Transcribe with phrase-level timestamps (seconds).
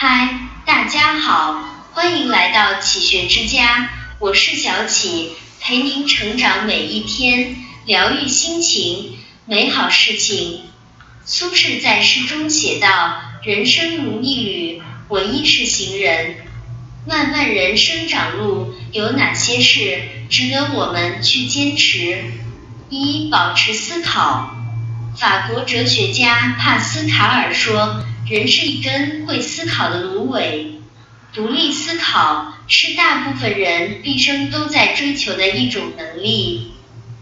[0.00, 0.28] 嗨，
[0.64, 1.60] 大家好，
[1.92, 3.88] 欢迎来到启学之家，
[4.20, 10.60] 我是小启，陪您成长每一天，疗愈心情，美好事情。
[11.24, 16.46] 苏轼在诗中写道：“人生如逆旅，我亦是行人。
[17.04, 22.22] 漫漫人生长路，有哪些事值得我们去坚持？
[22.88, 24.54] 一、保持思考。
[25.16, 30.82] 法国哲学家帕斯卡尔说。”人是一根会思考的芦苇，
[31.32, 36.72] 独立思考是大部分人毕生都在追求的一种能力。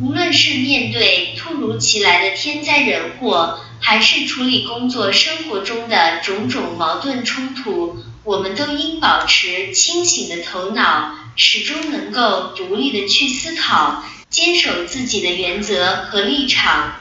[0.00, 16.92] 无论是面对突如其来的天灾人祸，还是处理工作生活中的种种矛盾冲突，我们都应保持清醒的头脑，始终能够独立的去思考，坚守自己的原则和立场。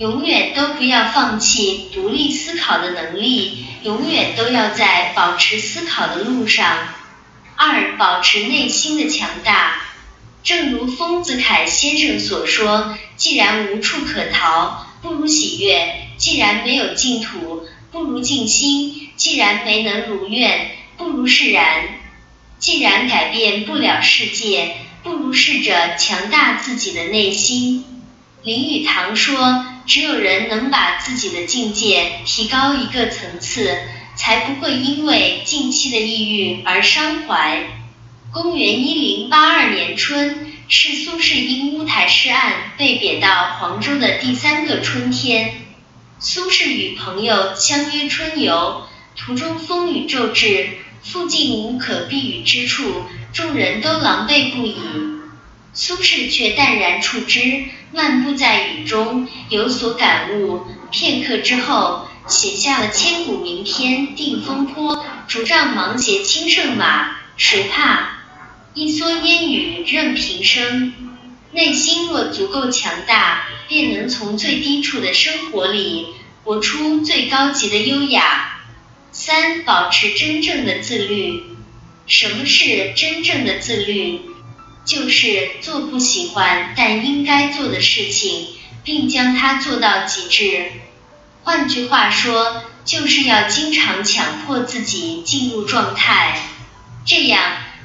[0.00, 6.74] 永远都不要放弃独立思考的能力，永远都要在保持思考的路上。
[7.54, 9.74] 二、保持内心的强大。
[10.42, 21.82] 正如丰子恺先生所说：“既然无处可逃，不如喜悦；既然没有净土，不如静心；既然没能如愿，不如释然；
[22.58, 27.84] 既然改变不了世界，不如试着强大自己的内心。”
[28.42, 29.66] 林语堂说。
[29.86, 33.78] 只有人能把自己的境界提高一个层次，
[34.14, 37.64] 才不会因为近期的抑郁而伤怀。
[38.32, 45.62] 公元一零八二年春，是苏轼因乌台诗案被贬到黄州的第三个春天。
[46.20, 48.82] 苏轼与朋友相约春游，
[49.16, 50.68] 途中风雨骤至，
[51.02, 54.76] 附近无可避雨之处，众人都狼狈不已。
[55.72, 60.66] 苏轼却淡然处之，漫步在雨中，有所感悟。
[60.90, 64.96] 片刻之后，写下了千古名篇《定风波》
[65.28, 68.18] ：“竹杖芒鞋轻胜马，谁怕？
[68.74, 70.92] 一蓑烟雨任平生。”
[71.52, 76.06] 内心若足够强大，便能从最低处的生活里
[76.44, 78.60] 活出最高级的优雅。
[79.12, 81.42] 三、保持真正的自律。
[82.06, 84.20] 什么是真正的自律？
[84.90, 88.48] 就是做不喜欢但应该做的事情，
[88.82, 90.72] 并将它做到极致。
[91.44, 96.40] 换句话说，就是要经常强迫自己进入状态，
[97.06, 97.40] 这样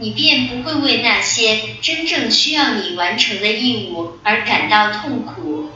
[0.00, 5.70] 你便不会为那些真正需要你完成的义务而感到痛苦。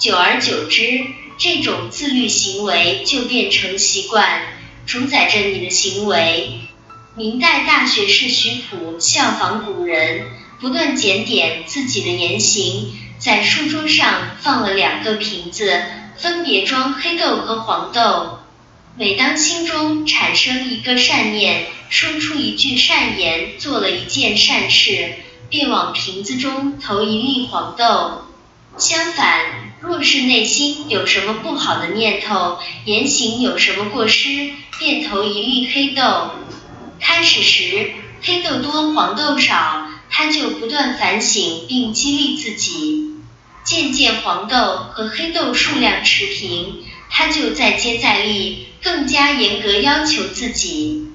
[0.00, 1.06] 久而久之，
[1.38, 4.40] 这种自律行为就变成习惯，
[4.84, 6.62] 主宰着你的行为。
[7.14, 10.26] 明代大学士徐溥效仿古人。
[10.58, 15.82] 不断检点自己的言行，在书桌上放了两个瓶子，
[16.16, 18.38] 分别装黑豆和黄豆。
[18.98, 25.16] 每当心中产生一个善念，说出一句善言，做了一件善事，
[25.50, 28.22] 便往瓶子中投一粒黄豆。
[28.78, 36.30] 相反，若是内心有什么不好的念头，言行有什么过失，便投一粒黑豆。
[36.98, 37.92] 开始时，
[38.22, 39.85] 黑豆多，黄豆少。
[40.10, 43.16] 他就不断反省并激励自己，
[43.64, 51.10] 渐渐黄豆和黑豆数量持平，他就再接再厉，更加严格要求自己。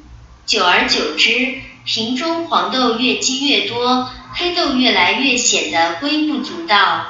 [0.45, 7.07] 久而久之，瓶中黄豆越积越多，黑豆越来越显得微不足道。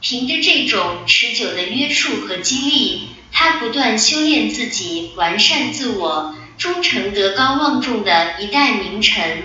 [0.00, 9.44] 凭着这种持久的约束和激励，他不断修炼自己，完善自我，终成德高望重的一代名臣。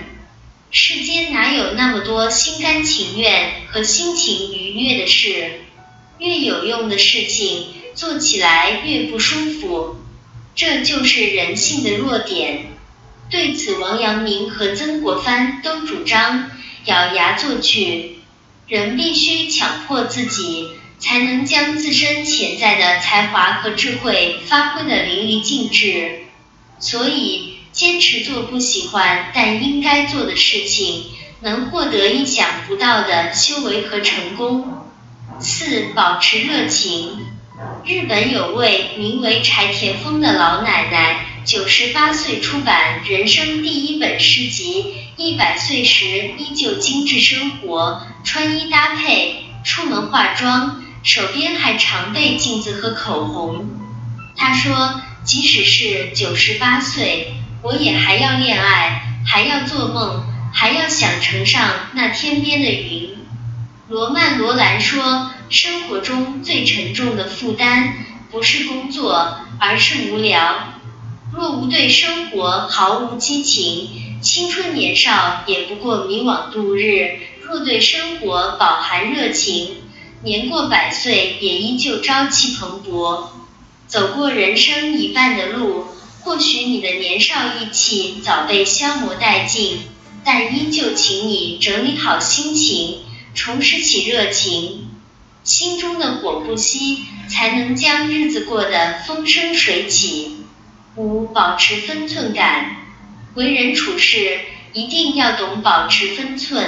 [0.70, 5.62] 世间哪有那么多心甘情愿和心情愉悦的事？
[6.20, 9.96] 越有用的事情做起来越不舒服，
[10.56, 12.66] 这就是人性的弱点。
[13.30, 16.52] 对此，王阳明和曾国藩都主张
[16.86, 18.20] 咬牙做去。
[18.68, 26.24] 人必须强迫自己，才能将自身潜在的才华和智慧发挥的淋漓尽致。
[26.80, 27.57] 所以。
[27.72, 31.06] 坚持做不喜欢但应该做的事情，
[31.42, 34.86] 能获得意想不到的修为和成功。
[35.40, 37.26] 四、保持热情。
[37.86, 53.68] 日本有位名为柴田丰的老奶奶，九十八岁出版人生第一本诗集，一百岁时依旧精致生活，穿衣搭配，出门化妆，手边还常备镜子和口红。
[54.36, 57.34] 她说，即使是九十八岁。
[57.62, 60.24] 我也还要恋爱，还要做梦，
[60.54, 61.62] 还要想乘上
[61.94, 63.18] 那天边的云。
[63.90, 67.94] 罗曼·罗兰说：“生活中最沉重的负担，
[68.32, 70.74] 不是工作，而是无聊。”
[71.34, 79.78] 若无对生活毫无激情，青春年少也不过迷惘度日；若对生活饱含热情，
[80.24, 83.28] 年过百岁也依旧朝气蓬勃。
[83.88, 85.88] 走过人生一半的路，
[86.28, 89.80] 或许你的年少意气早被消磨殆尽，
[90.26, 93.00] 但依旧请你整理好心情，
[93.34, 94.90] 重拾起热情，
[95.46, 96.98] 心中的火不熄，
[97.30, 100.44] 才能将日子过得风生水起。
[100.98, 102.76] 五、保持分寸感，
[103.34, 104.42] 为人处事
[104.74, 106.62] 一定要懂保持分寸，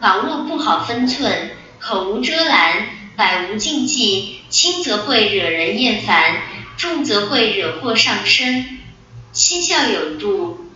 [0.00, 6.40] 把握不好分寸，口无遮拦，百无禁忌，轻则会惹人厌烦，
[6.80, 8.78] 重则会惹祸上身。
[9.34, 10.70] 嬉笑有度，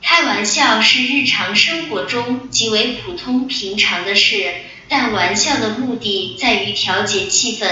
[0.00, 4.54] 开玩笑是日常生活中极为普通平常的事，
[4.88, 7.66] 但玩笑的目的在于调节气氛，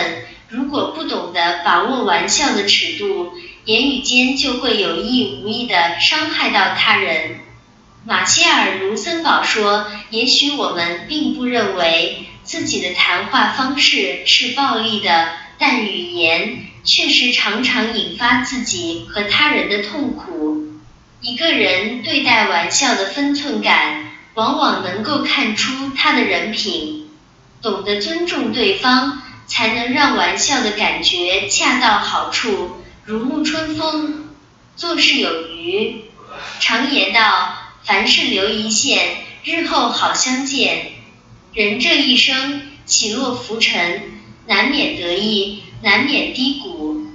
[0.51, 3.33] 如果不懂得把握玩笑的尺度。
[3.65, 7.41] 言语间就会有意无意的伤害到他人。
[8.05, 20.69] 马歇尔·卢森堡说：“也许我们并不认为自己的谈话方式是暴力的，但语言确实常常引发自己和他人的痛苦。
[21.21, 27.11] 一个人对待玩笑的分寸感，往往能够看出他的人品。
[27.61, 34.31] 懂得尊重对方，才能让玩笑的感觉恰到好处。”如沐春风，
[34.75, 36.05] 做事有余。
[36.59, 37.55] 常言道，
[37.85, 40.93] 凡事留一线，日后好相见。
[41.53, 44.03] 人这一生，起落浮沉，
[44.47, 47.07] 难免得意，难免低谷。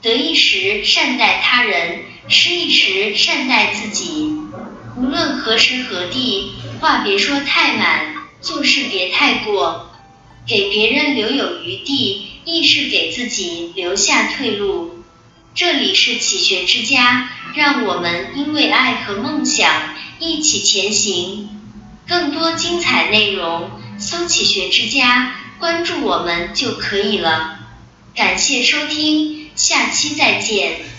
[0.00, 4.32] 得意时善待他人，失意时善待自己。
[4.96, 9.90] 无论何时何地，话别说太满，做事别太过，
[10.46, 15.02] 给别人留有余地，亦是给自己留下退路。
[15.54, 21.48] 这里是启学之家，让我们因为爱和梦想一起前行。
[22.06, 27.57] 更多精彩内容，搜“启学之家”，关注我们就可以了。
[28.14, 30.97] 感谢收听，下期再见。